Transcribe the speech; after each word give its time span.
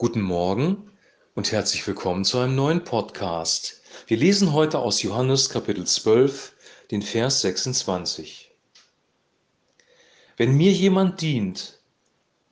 Guten 0.00 0.22
Morgen 0.22 0.92
und 1.34 1.50
herzlich 1.50 1.84
willkommen 1.84 2.24
zu 2.24 2.38
einem 2.38 2.54
neuen 2.54 2.84
Podcast. 2.84 3.82
Wir 4.06 4.16
lesen 4.16 4.52
heute 4.52 4.78
aus 4.78 5.02
Johannes 5.02 5.50
Kapitel 5.50 5.84
12, 5.84 6.54
den 6.92 7.02
Vers 7.02 7.40
26. 7.40 8.52
Wenn 10.36 10.56
mir 10.56 10.70
jemand 10.70 11.20
dient, 11.20 11.80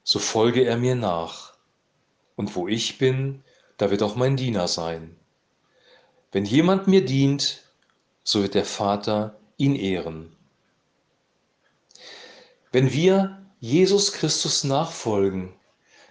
so 0.03 0.19
folge 0.19 0.65
er 0.65 0.77
mir 0.77 0.97
nach. 0.97 1.55
Und 2.35 2.57
wo 2.57 2.67
ich 2.67 2.99
bin, 2.99 3.45
da 3.77 3.93
wird 3.93 4.03
auch 4.03 4.17
mein 4.17 4.37
Diener 4.37 4.67
sein. 4.67 5.15
Wenn 6.33 6.47
jemand 6.47 6.89
mir 6.89 7.05
dient, 7.05 7.63
so 8.25 8.43
wird 8.43 8.55
der 8.55 8.65
Vater 8.65 9.39
ihn 9.57 9.77
ehren. 9.77 10.35
Wenn 12.73 12.93
wir 12.93 13.41
Jesus 13.61 14.13
Christus 14.13 14.65
nachfolgen, 14.65 15.56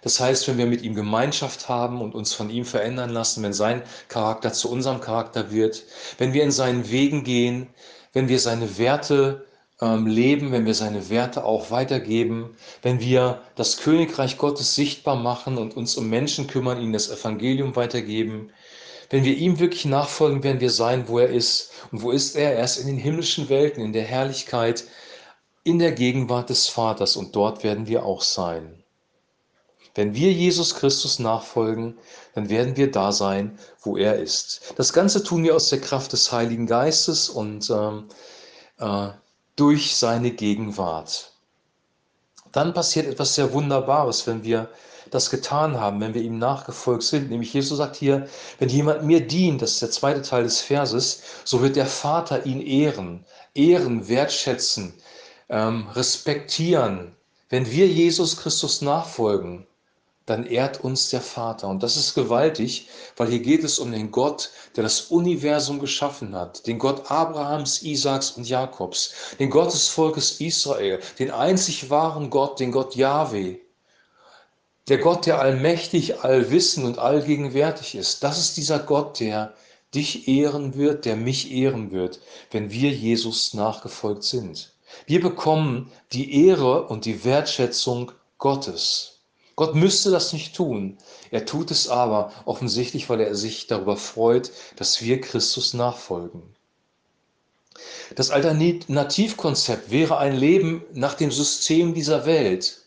das 0.06 0.20
heißt, 0.20 0.46
wenn 0.46 0.56
wir 0.56 0.66
mit 0.66 0.82
ihm 0.82 0.94
Gemeinschaft 0.94 1.68
haben 1.68 2.00
und 2.00 2.14
uns 2.14 2.32
von 2.32 2.48
ihm 2.48 2.64
verändern 2.64 3.10
lassen, 3.10 3.42
wenn 3.42 3.52
sein 3.52 3.82
Charakter 4.06 4.52
zu 4.52 4.70
unserem 4.70 5.00
Charakter 5.00 5.50
wird, 5.50 5.82
wenn 6.18 6.32
wir 6.32 6.44
in 6.44 6.52
seinen 6.52 6.88
Wegen 6.92 7.24
gehen, 7.24 7.66
wenn 8.12 8.28
wir 8.28 8.38
seine 8.38 8.78
Werte 8.78 9.46
ähm, 9.80 10.06
leben, 10.06 10.52
wenn 10.52 10.64
wir 10.64 10.74
seine 10.74 11.10
Werte 11.10 11.44
auch 11.44 11.72
weitergeben, 11.72 12.56
wenn 12.82 13.00
wir 13.00 13.42
das 13.56 13.78
Königreich 13.78 14.38
Gottes 14.38 14.76
sichtbar 14.76 15.16
machen 15.16 15.58
und 15.58 15.76
uns 15.76 15.96
um 15.96 16.08
Menschen 16.08 16.46
kümmern, 16.46 16.80
ihnen 16.80 16.92
das 16.92 17.10
Evangelium 17.10 17.74
weitergeben, 17.74 18.52
wenn 19.10 19.24
wir 19.24 19.36
ihm 19.36 19.58
wirklich 19.58 19.86
nachfolgen, 19.86 20.44
werden 20.44 20.60
wir 20.60 20.70
sein, 20.70 21.08
wo 21.08 21.18
er 21.18 21.30
ist. 21.30 21.72
Und 21.90 22.02
wo 22.02 22.12
ist 22.12 22.36
er? 22.36 22.54
Er 22.54 22.62
ist 22.64 22.76
in 22.76 22.86
den 22.86 22.98
himmlischen 22.98 23.48
Welten, 23.48 23.82
in 23.82 23.92
der 23.92 24.04
Herrlichkeit, 24.04 24.84
in 25.64 25.80
der 25.80 25.90
Gegenwart 25.90 26.48
des 26.48 26.68
Vaters 26.68 27.16
und 27.16 27.34
dort 27.34 27.64
werden 27.64 27.88
wir 27.88 28.04
auch 28.04 28.22
sein. 28.22 28.84
Wenn 29.96 30.14
wir 30.14 30.30
Jesus 30.30 30.74
Christus 30.74 31.18
nachfolgen, 31.18 31.96
dann 32.34 32.50
werden 32.50 32.76
wir 32.76 32.90
da 32.90 33.12
sein, 33.12 33.58
wo 33.80 33.96
er 33.96 34.16
ist. 34.16 34.74
Das 34.76 34.92
Ganze 34.92 35.24
tun 35.24 35.42
wir 35.42 35.56
aus 35.56 35.70
der 35.70 35.80
Kraft 35.80 36.12
des 36.12 36.30
Heiligen 36.30 36.66
Geistes 36.66 37.30
und 37.30 37.70
ähm, 37.70 38.04
äh, 38.78 39.08
durch 39.56 39.96
seine 39.96 40.32
Gegenwart. 40.32 41.32
Dann 42.52 42.74
passiert 42.74 43.06
etwas 43.06 43.34
sehr 43.34 43.54
Wunderbares, 43.54 44.26
wenn 44.26 44.44
wir 44.44 44.68
das 45.10 45.30
getan 45.30 45.80
haben, 45.80 46.00
wenn 46.02 46.12
wir 46.12 46.22
ihm 46.22 46.38
nachgefolgt 46.38 47.04
sind. 47.04 47.30
Nämlich 47.30 47.54
Jesus 47.54 47.78
sagt 47.78 47.96
hier, 47.96 48.28
wenn 48.58 48.68
jemand 48.68 49.04
mir 49.04 49.26
dient, 49.26 49.62
das 49.62 49.72
ist 49.72 49.82
der 49.82 49.90
zweite 49.90 50.20
Teil 50.20 50.42
des 50.42 50.60
Verses, 50.60 51.22
so 51.44 51.62
wird 51.62 51.76
der 51.76 51.86
Vater 51.86 52.44
ihn 52.44 52.60
ehren, 52.60 53.24
ehren, 53.54 54.08
wertschätzen, 54.08 54.92
ähm, 55.48 55.88
respektieren. 55.94 57.16
Wenn 57.48 57.70
wir 57.70 57.86
Jesus 57.86 58.36
Christus 58.36 58.82
nachfolgen, 58.82 59.66
dann 60.26 60.44
ehrt 60.44 60.82
uns 60.82 61.10
der 61.10 61.20
Vater. 61.20 61.68
Und 61.68 61.82
das 61.82 61.96
ist 61.96 62.14
gewaltig, 62.14 62.88
weil 63.16 63.28
hier 63.28 63.38
geht 63.38 63.64
es 63.64 63.78
um 63.78 63.92
den 63.92 64.10
Gott, 64.10 64.50
der 64.74 64.82
das 64.82 65.02
Universum 65.02 65.78
geschaffen 65.78 66.34
hat, 66.34 66.66
den 66.66 66.78
Gott 66.78 67.10
Abrahams, 67.10 67.82
Isaaks 67.82 68.32
und 68.32 68.48
Jakobs, 68.48 69.14
den 69.38 69.50
Gott 69.50 69.72
des 69.72 69.88
Volkes 69.88 70.40
Israel, 70.40 71.00
den 71.18 71.30
einzig 71.30 71.88
wahren 71.90 72.28
Gott, 72.28 72.58
den 72.60 72.72
Gott 72.72 72.96
Yahweh, 72.96 73.58
der 74.88 74.98
Gott, 74.98 75.26
der 75.26 75.40
allmächtig, 75.40 76.22
allwissend 76.22 76.86
und 76.86 76.98
allgegenwärtig 76.98 77.94
ist. 77.94 78.22
Das 78.22 78.38
ist 78.38 78.56
dieser 78.56 78.80
Gott, 78.80 79.20
der 79.20 79.54
dich 79.94 80.28
ehren 80.28 80.74
wird, 80.74 81.04
der 81.04 81.16
mich 81.16 81.50
ehren 81.52 81.90
wird, 81.92 82.20
wenn 82.50 82.70
wir 82.70 82.90
Jesus 82.90 83.54
nachgefolgt 83.54 84.24
sind. 84.24 84.72
Wir 85.06 85.20
bekommen 85.20 85.90
die 86.12 86.46
Ehre 86.46 86.86
und 86.86 87.04
die 87.04 87.24
Wertschätzung 87.24 88.12
Gottes. 88.38 89.15
Gott 89.56 89.74
müsste 89.74 90.10
das 90.10 90.34
nicht 90.34 90.54
tun. 90.54 90.98
Er 91.30 91.46
tut 91.46 91.70
es 91.70 91.88
aber 91.88 92.30
offensichtlich, 92.44 93.08
weil 93.08 93.20
er 93.20 93.34
sich 93.34 93.66
darüber 93.66 93.96
freut, 93.96 94.52
dass 94.76 95.00
wir 95.00 95.20
Christus 95.20 95.72
nachfolgen. 95.72 96.42
Das 98.14 98.30
Alternativkonzept 98.30 99.90
wäre 99.90 100.18
ein 100.18 100.36
Leben 100.36 100.84
nach 100.92 101.14
dem 101.14 101.30
System 101.30 101.94
dieser 101.94 102.26
Welt. 102.26 102.82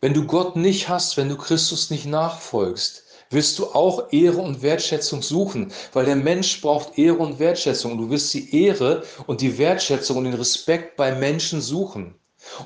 Wenn 0.00 0.14
du 0.14 0.26
Gott 0.26 0.56
nicht 0.56 0.88
hast, 0.88 1.16
wenn 1.16 1.28
du 1.28 1.36
Christus 1.36 1.90
nicht 1.90 2.06
nachfolgst, 2.06 3.04
wirst 3.30 3.58
du 3.58 3.66
auch 3.72 4.12
Ehre 4.12 4.42
und 4.42 4.60
Wertschätzung 4.60 5.22
suchen, 5.22 5.72
weil 5.92 6.04
der 6.04 6.16
Mensch 6.16 6.60
braucht 6.60 6.98
Ehre 6.98 7.18
und 7.18 7.38
Wertschätzung 7.38 7.92
und 7.92 7.98
du 7.98 8.10
wirst 8.10 8.34
die 8.34 8.64
Ehre 8.64 9.04
und 9.26 9.40
die 9.40 9.56
Wertschätzung 9.56 10.18
und 10.18 10.24
den 10.24 10.34
Respekt 10.34 10.96
bei 10.96 11.14
Menschen 11.14 11.62
suchen. 11.62 12.14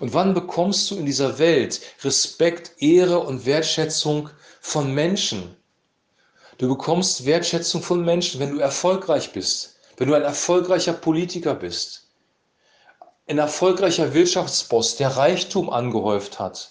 Und 0.00 0.14
wann 0.14 0.34
bekommst 0.34 0.91
du 0.91 0.97
in 0.97 1.06
dieser 1.06 1.38
Welt 1.38 1.80
Respekt, 2.02 2.72
Ehre 2.82 3.20
und 3.20 3.47
Wertschätzung 3.47 4.30
von 4.60 4.92
Menschen? 4.92 5.56
Du 6.58 6.69
bekommst 6.69 7.26
Wertschätzung 7.26 7.82
von 7.82 8.04
Menschen, 8.04 8.41
wenn 8.41 8.52
du 8.52 8.58
erfolgreich 8.58 9.32
bist, 9.32 9.76
wenn 9.96 10.08
du 10.08 10.14
ein 10.14 10.22
erfolgreicher 10.22 10.94
Politiker 10.94 11.54
bist, 11.54 12.06
ein 13.28 13.38
erfolgreicher 13.38 14.14
Wirtschaftsboss, 14.14 14.96
der 14.96 15.16
Reichtum 15.16 15.69
angehäuft 15.69 16.38
hat, 16.38 16.70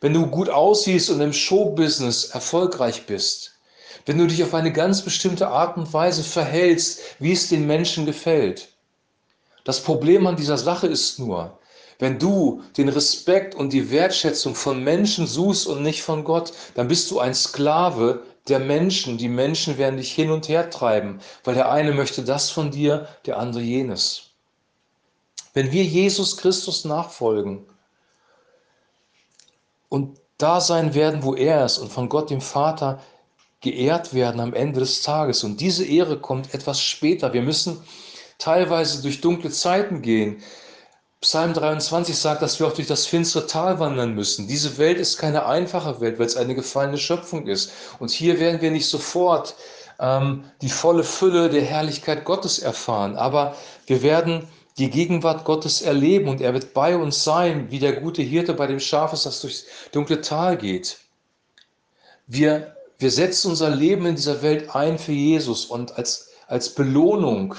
wenn 0.00 0.12
du 0.12 0.26
gut 0.26 0.48
aussiehst 0.48 1.10
und 1.10 1.20
im 1.20 1.32
Showbusiness 1.32 2.26
erfolgreich 2.26 3.06
bist, 3.06 3.52
wenn 4.06 4.18
du 4.18 4.26
dich 4.26 4.42
auf 4.42 4.54
eine 4.54 4.72
ganz 4.72 5.02
bestimmte 5.02 5.48
Art 5.48 5.76
und 5.76 5.92
Weise 5.92 6.24
verhältst, 6.24 7.00
wie 7.20 7.32
es 7.32 7.48
den 7.48 7.66
Menschen 7.66 8.06
gefällt. 8.06 8.68
Das 9.64 9.80
Problem 9.80 10.26
an 10.26 10.34
dieser 10.34 10.58
Sache 10.58 10.88
ist 10.88 11.20
nur, 11.20 11.58
wenn 12.02 12.18
du 12.18 12.64
den 12.76 12.88
Respekt 12.88 13.54
und 13.54 13.72
die 13.72 13.92
Wertschätzung 13.92 14.56
von 14.56 14.82
Menschen 14.82 15.24
suchst 15.24 15.68
und 15.68 15.84
nicht 15.84 16.02
von 16.02 16.24
Gott, 16.24 16.52
dann 16.74 16.88
bist 16.88 17.08
du 17.12 17.20
ein 17.20 17.32
Sklave 17.32 18.24
der 18.48 18.58
Menschen. 18.58 19.18
Die 19.18 19.28
Menschen 19.28 19.78
werden 19.78 19.98
dich 19.98 20.12
hin 20.12 20.32
und 20.32 20.48
her 20.48 20.68
treiben, 20.68 21.20
weil 21.44 21.54
der 21.54 21.70
eine 21.70 21.92
möchte 21.92 22.24
das 22.24 22.50
von 22.50 22.72
dir, 22.72 23.06
der 23.24 23.38
andere 23.38 23.62
jenes. 23.62 24.30
Wenn 25.54 25.70
wir 25.70 25.84
Jesus 25.84 26.36
Christus 26.36 26.84
nachfolgen 26.84 27.66
und 29.88 30.18
da 30.38 30.60
sein 30.60 30.94
werden, 30.94 31.22
wo 31.22 31.36
er 31.36 31.64
ist 31.66 31.78
und 31.78 31.92
von 31.92 32.08
Gott 32.08 32.30
dem 32.30 32.40
Vater 32.40 33.00
geehrt 33.60 34.12
werden 34.12 34.40
am 34.40 34.54
Ende 34.54 34.80
des 34.80 35.02
Tages. 35.02 35.44
Und 35.44 35.60
diese 35.60 35.84
Ehre 35.84 36.18
kommt 36.18 36.52
etwas 36.52 36.82
später. 36.82 37.32
Wir 37.32 37.42
müssen 37.42 37.80
teilweise 38.38 39.02
durch 39.02 39.20
dunkle 39.20 39.52
Zeiten 39.52 40.02
gehen. 40.02 40.42
Psalm 41.22 41.54
23 41.54 42.16
sagt, 42.18 42.42
dass 42.42 42.58
wir 42.58 42.66
auch 42.66 42.74
durch 42.74 42.88
das 42.88 43.06
finstere 43.06 43.46
Tal 43.46 43.78
wandern 43.78 44.12
müssen. 44.12 44.48
Diese 44.48 44.76
Welt 44.76 44.98
ist 44.98 45.18
keine 45.18 45.46
einfache 45.46 46.00
Welt, 46.00 46.18
weil 46.18 46.26
es 46.26 46.36
eine 46.36 46.56
gefallene 46.56 46.98
Schöpfung 46.98 47.46
ist. 47.46 47.70
Und 48.00 48.10
hier 48.10 48.40
werden 48.40 48.60
wir 48.60 48.72
nicht 48.72 48.88
sofort 48.88 49.54
ähm, 50.00 50.44
die 50.62 50.68
volle 50.68 51.04
Fülle 51.04 51.48
der 51.48 51.62
Herrlichkeit 51.62 52.24
Gottes 52.24 52.58
erfahren, 52.58 53.14
aber 53.14 53.54
wir 53.86 54.02
werden 54.02 54.48
die 54.78 54.90
Gegenwart 54.90 55.44
Gottes 55.44 55.80
erleben 55.80 56.28
und 56.28 56.40
er 56.40 56.54
wird 56.54 56.74
bei 56.74 56.96
uns 56.96 57.22
sein, 57.22 57.70
wie 57.70 57.78
der 57.78 58.00
gute 58.00 58.22
Hirte 58.22 58.52
bei 58.54 58.66
dem 58.66 58.80
Schaf 58.80 59.12
ist, 59.12 59.24
das 59.24 59.42
durchs 59.42 59.64
dunkle 59.92 60.22
Tal 60.22 60.56
geht. 60.56 60.98
Wir, 62.26 62.74
wir 62.98 63.12
setzen 63.12 63.50
unser 63.52 63.70
Leben 63.70 64.06
in 64.06 64.16
dieser 64.16 64.42
Welt 64.42 64.74
ein 64.74 64.98
für 64.98 65.12
Jesus 65.12 65.66
und 65.66 65.96
als, 65.96 66.30
als 66.48 66.74
Belohnung 66.74 67.54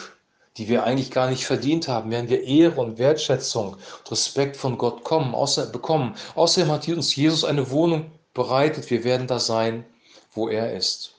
die 0.58 0.68
wir 0.68 0.84
eigentlich 0.84 1.12
gar 1.12 1.30
nicht 1.30 1.46
verdient 1.46 1.88
haben, 1.88 2.12
werden 2.12 2.30
wir 2.30 2.44
Ehre 2.44 2.80
und 2.82 3.00
Wertschätzung 3.00 3.74
und 3.74 4.12
Respekt 4.12 4.56
von 4.56 4.78
Gott 4.78 5.04
kommen, 5.04 5.34
außer, 5.34 5.68
bekommen. 5.68 6.16
Außerdem 6.36 6.72
hat 6.72 6.88
uns 6.88 7.16
Jesus 7.16 7.44
eine 7.44 7.72
Wohnung 7.72 8.12
bereitet. 8.34 8.90
Wir 8.90 9.04
werden 9.04 9.28
da 9.28 9.40
sein, 9.40 9.86
wo 10.34 10.50
er 10.50 10.76
ist. 10.76 11.14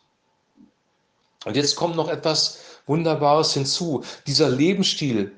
Und 1.45 1.57
jetzt 1.57 1.77
kommt 1.77 1.97
noch 1.97 2.09
etwas 2.09 2.61
Wunderbares 2.87 3.55
hinzu. 3.55 4.05
Dieser 4.27 4.49
Lebensstil, 4.49 5.33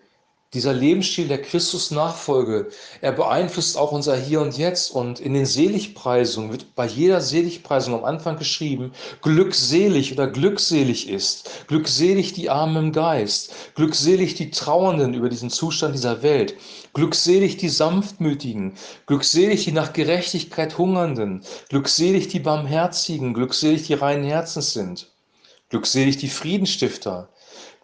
dieser 0.57 0.73
Lebensstil 0.73 1.29
der 1.29 1.43
Christus-Nachfolge, 1.43 2.71
er 3.03 3.13
beeinflusst 3.13 3.77
auch 3.77 3.93
unser 3.93 4.17
Hier 4.17 4.41
und 4.41 4.57
Jetzt. 4.57 4.91
Und 4.91 5.21
in 5.21 5.35
den 5.35 5.45
Seligpreisungen 5.45 6.51
wird 6.51 6.75
bei 6.75 6.87
jeder 6.87 7.21
Seligpreisung 7.21 7.93
am 7.93 8.05
Anfang 8.05 8.39
geschrieben, 8.39 8.93
glückselig 9.21 10.13
oder 10.13 10.27
glückselig 10.27 11.11
ist, 11.11 11.67
glückselig 11.69 12.33
die 12.33 12.49
Armen 12.49 12.87
im 12.87 12.93
Geist, 12.93 13.53
glückselig 13.75 14.35
die 14.35 14.51
Trauernden 14.51 15.13
über 15.13 15.29
diesen 15.29 15.51
Zustand 15.51 15.95
dieser 15.95 16.23
Welt, 16.23 16.55
glückselig 16.95 17.59
die 17.59 17.69
Sanftmütigen, 17.69 18.73
glückselig 19.07 19.65
die 19.65 19.73
nach 19.73 19.93
Gerechtigkeit 19.93 20.79
Hungernden, 20.79 21.43
glückselig 21.69 22.29
die 22.29 22.41
Barmherzigen, 22.41 23.35
glückselig 23.35 23.87
die 23.89 23.95
reinen 23.95 24.25
Herzens 24.25 24.73
sind, 24.73 25.13
glückselig 25.69 26.17
die 26.17 26.31
Friedenstifter, 26.31 27.29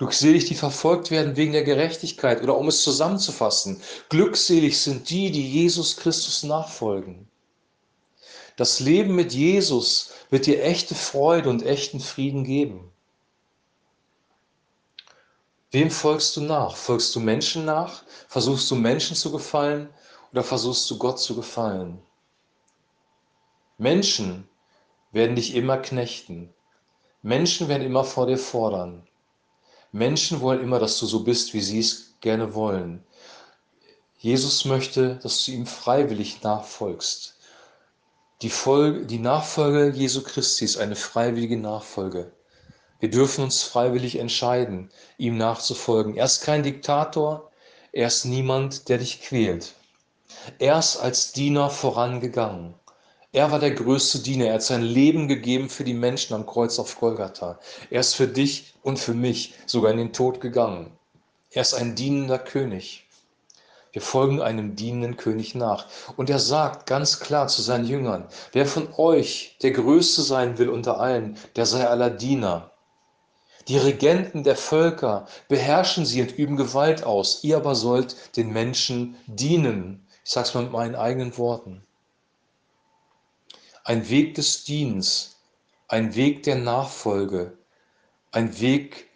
Glückselig, 0.02 0.46
die 0.46 0.56
verfolgt 0.56 1.12
werden 1.12 1.36
wegen 1.36 1.52
der 1.52 1.62
Gerechtigkeit 1.62 2.42
oder 2.42 2.58
um 2.58 2.66
es 2.66 2.82
zusammenzufassen, 2.82 3.80
glückselig 4.08 4.80
sind 4.80 5.08
die, 5.08 5.30
die 5.30 5.48
Jesus 5.48 5.96
Christus 5.96 6.42
nachfolgen. 6.42 7.28
Das 8.56 8.80
Leben 8.80 9.14
mit 9.14 9.32
Jesus 9.32 10.10
wird 10.28 10.46
dir 10.46 10.64
echte 10.64 10.96
Freude 10.96 11.48
und 11.50 11.62
echten 11.62 12.00
Frieden 12.00 12.42
geben. 12.42 12.90
Wem 15.70 15.88
folgst 15.88 16.36
du 16.36 16.40
nach? 16.40 16.74
Folgst 16.74 17.14
du 17.14 17.20
Menschen 17.20 17.64
nach? 17.64 18.02
Versuchst 18.26 18.68
du 18.72 18.74
Menschen 18.74 19.14
zu 19.14 19.30
gefallen 19.30 19.88
oder 20.32 20.42
versuchst 20.42 20.90
du 20.90 20.98
Gott 20.98 21.20
zu 21.20 21.36
gefallen? 21.36 22.02
Menschen 23.78 24.48
werden 25.12 25.36
dich 25.36 25.54
immer 25.54 25.78
knechten. 25.78 26.52
Menschen 27.22 27.68
werden 27.68 27.86
immer 27.86 28.02
vor 28.02 28.26
dir 28.26 28.38
fordern. 28.38 29.06
Menschen 29.92 30.40
wollen 30.40 30.62
immer, 30.62 30.78
dass 30.78 30.98
du 30.98 31.06
so 31.06 31.22
bist, 31.22 31.52
wie 31.52 31.60
sie 31.60 31.78
es 31.78 32.14
gerne 32.20 32.54
wollen. 32.54 33.04
Jesus 34.16 34.64
möchte, 34.64 35.16
dass 35.22 35.44
du 35.44 35.52
ihm 35.52 35.66
freiwillig 35.66 36.42
nachfolgst. 36.42 37.36
Die, 38.40 38.50
Folge, 38.50 39.04
die 39.04 39.18
Nachfolge 39.18 39.90
Jesu 39.94 40.22
Christi 40.22 40.64
ist 40.64 40.78
eine 40.78 40.96
freiwillige 40.96 41.58
Nachfolge. 41.58 42.32
Wir 43.00 43.10
dürfen 43.10 43.44
uns 43.44 43.62
freiwillig 43.62 44.18
entscheiden, 44.18 44.90
ihm 45.18 45.36
nachzufolgen. 45.36 46.16
Er 46.16 46.24
ist 46.24 46.40
kein 46.40 46.62
Diktator, 46.62 47.50
er 47.92 48.06
ist 48.06 48.24
niemand, 48.24 48.88
der 48.88 48.98
dich 48.98 49.20
quält. 49.20 49.74
Er 50.58 50.78
ist 50.78 50.96
als 50.96 51.32
Diener 51.32 51.68
vorangegangen. 51.68 52.74
Er 53.34 53.50
war 53.50 53.58
der 53.58 53.70
größte 53.70 54.18
Diener. 54.18 54.48
Er 54.48 54.54
hat 54.54 54.62
sein 54.62 54.82
Leben 54.82 55.26
gegeben 55.26 55.70
für 55.70 55.84
die 55.84 55.94
Menschen 55.94 56.34
am 56.34 56.44
Kreuz 56.44 56.78
auf 56.78 57.00
Golgatha. 57.00 57.58
Er 57.88 58.00
ist 58.00 58.14
für 58.14 58.28
dich 58.28 58.74
und 58.82 58.98
für 58.98 59.14
mich 59.14 59.54
sogar 59.64 59.90
in 59.90 59.96
den 59.96 60.12
Tod 60.12 60.42
gegangen. 60.42 60.92
Er 61.50 61.62
ist 61.62 61.72
ein 61.72 61.94
dienender 61.94 62.38
König. 62.38 63.08
Wir 63.90 64.02
folgen 64.02 64.42
einem 64.42 64.76
dienenden 64.76 65.16
König 65.16 65.54
nach. 65.54 65.86
Und 66.18 66.28
er 66.28 66.38
sagt 66.38 66.86
ganz 66.86 67.20
klar 67.20 67.48
zu 67.48 67.62
seinen 67.62 67.86
Jüngern, 67.86 68.26
wer 68.52 68.66
von 68.66 68.92
euch 68.98 69.56
der 69.62 69.70
Größte 69.70 70.20
sein 70.20 70.58
will 70.58 70.68
unter 70.68 71.00
allen, 71.00 71.38
der 71.56 71.64
sei 71.64 71.88
aller 71.88 72.10
Diener. 72.10 72.70
Die 73.66 73.78
Regenten 73.78 74.44
der 74.44 74.56
Völker 74.56 75.26
beherrschen 75.48 76.04
sie 76.04 76.20
und 76.20 76.36
üben 76.36 76.58
Gewalt 76.58 77.04
aus. 77.04 77.42
Ihr 77.44 77.56
aber 77.56 77.76
sollt 77.76 78.36
den 78.36 78.52
Menschen 78.52 79.16
dienen. 79.26 80.06
Ich 80.22 80.32
sage 80.32 80.48
es 80.48 80.54
mal 80.54 80.64
mit 80.64 80.72
meinen 80.72 80.96
eigenen 80.96 81.38
Worten 81.38 81.82
ein 83.84 84.08
Weg 84.08 84.34
des 84.34 84.64
Dienstes, 84.64 85.36
ein 85.88 86.14
Weg 86.14 86.44
der 86.44 86.56
Nachfolge, 86.56 87.56
ein 88.30 88.60
Weg, 88.60 89.08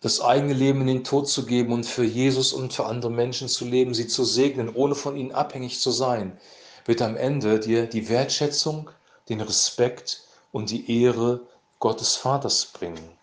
das 0.00 0.20
eigene 0.20 0.54
Leben 0.54 0.80
in 0.82 0.86
den 0.86 1.04
Tod 1.04 1.28
zu 1.28 1.44
geben 1.46 1.72
und 1.72 1.84
für 1.84 2.04
Jesus 2.04 2.52
und 2.52 2.72
für 2.72 2.86
andere 2.86 3.10
Menschen 3.10 3.48
zu 3.48 3.64
leben, 3.64 3.94
sie 3.94 4.06
zu 4.06 4.24
segnen, 4.24 4.74
ohne 4.74 4.94
von 4.94 5.16
ihnen 5.16 5.32
abhängig 5.32 5.80
zu 5.80 5.90
sein, 5.90 6.38
wird 6.84 7.02
am 7.02 7.16
Ende 7.16 7.60
dir 7.60 7.86
die 7.86 8.08
Wertschätzung, 8.08 8.90
den 9.28 9.40
Respekt 9.40 10.22
und 10.50 10.70
die 10.70 11.02
Ehre 11.02 11.40
Gottes 11.78 12.16
Vaters 12.16 12.66
bringen. 12.66 13.16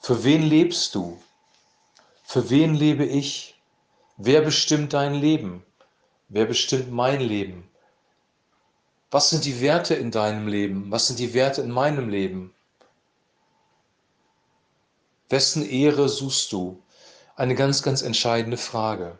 Für 0.00 0.24
wen 0.24 0.42
lebst 0.42 0.94
du? 0.94 1.20
Für 2.24 2.50
wen 2.50 2.74
lebe 2.74 3.04
ich? 3.04 3.60
Wer 4.16 4.42
bestimmt 4.42 4.92
dein 4.92 5.14
Leben? 5.14 5.64
Wer 6.28 6.46
bestimmt 6.46 6.90
mein 6.90 7.20
Leben? 7.20 7.68
Was 9.12 9.28
sind 9.28 9.44
die 9.44 9.60
Werte 9.60 9.94
in 9.94 10.10
deinem 10.10 10.48
Leben? 10.48 10.90
Was 10.90 11.06
sind 11.06 11.18
die 11.18 11.34
Werte 11.34 11.60
in 11.60 11.70
meinem 11.70 12.08
Leben? 12.08 12.54
Wessen 15.28 15.68
Ehre 15.68 16.08
suchst 16.08 16.50
du? 16.50 16.82
Eine 17.36 17.54
ganz, 17.54 17.82
ganz 17.82 18.00
entscheidende 18.00 18.56
Frage. 18.56 19.18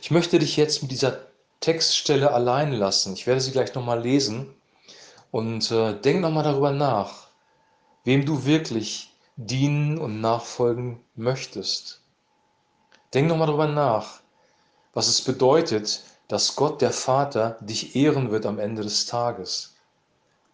Ich 0.00 0.10
möchte 0.10 0.38
dich 0.38 0.56
jetzt 0.56 0.80
mit 0.80 0.90
dieser 0.90 1.26
Textstelle 1.60 2.32
allein 2.32 2.72
lassen. 2.72 3.12
Ich 3.12 3.26
werde 3.26 3.42
sie 3.42 3.52
gleich 3.52 3.74
nochmal 3.74 4.00
lesen 4.00 4.54
und 5.30 5.70
äh, 5.70 6.00
denk 6.00 6.22
nochmal 6.22 6.44
darüber 6.44 6.70
nach, 6.70 7.28
wem 8.04 8.24
du 8.24 8.46
wirklich 8.46 9.12
dienen 9.36 9.98
und 9.98 10.22
nachfolgen 10.22 11.04
möchtest. 11.14 12.00
Denk 13.12 13.28
nochmal 13.28 13.48
darüber 13.48 13.68
nach, 13.68 14.20
was 14.94 15.08
es 15.08 15.20
bedeutet, 15.20 16.04
dass 16.28 16.56
Gott 16.56 16.80
der 16.82 16.92
Vater 16.92 17.56
dich 17.60 17.94
ehren 17.96 18.30
wird 18.30 18.46
am 18.46 18.58
Ende 18.58 18.82
des 18.82 19.06
Tages. 19.06 19.74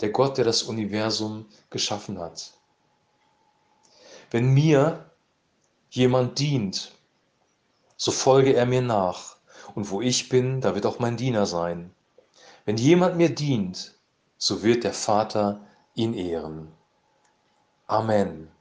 Der 0.00 0.10
Gott, 0.10 0.36
der 0.36 0.44
das 0.44 0.62
Universum 0.62 1.46
geschaffen 1.70 2.18
hat. 2.18 2.52
Wenn 4.30 4.52
mir 4.52 5.10
jemand 5.90 6.38
dient, 6.38 6.92
so 7.96 8.10
folge 8.10 8.54
er 8.54 8.66
mir 8.66 8.82
nach. 8.82 9.36
Und 9.74 9.90
wo 9.90 10.02
ich 10.02 10.28
bin, 10.28 10.60
da 10.60 10.74
wird 10.74 10.86
auch 10.86 10.98
mein 10.98 11.16
Diener 11.16 11.46
sein. 11.46 11.94
Wenn 12.64 12.76
jemand 12.76 13.16
mir 13.16 13.34
dient, 13.34 13.94
so 14.36 14.62
wird 14.62 14.84
der 14.84 14.92
Vater 14.92 15.60
ihn 15.94 16.14
ehren. 16.14 16.72
Amen. 17.86 18.51